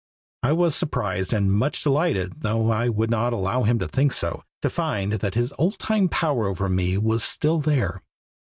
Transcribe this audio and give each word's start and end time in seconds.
I 0.41 0.51
was 0.53 0.75
surprised 0.75 1.31
and 1.31 1.51
much 1.51 1.83
delighted, 1.83 2.41
though 2.41 2.71
I 2.71 2.89
would 2.89 3.11
not 3.11 3.33
allow 3.33 3.61
him 3.61 3.77
to 3.77 3.87
think 3.87 4.13
so, 4.13 4.43
to 4.63 4.69
find 4.71 5.11
that 5.11 5.35
his 5.35 5.53
old 5.59 5.77
time 5.77 6.09
power 6.09 6.47
over 6.47 6.67
me 6.67 6.97
was 6.97 7.23
still 7.23 7.59
there. 7.59 8.01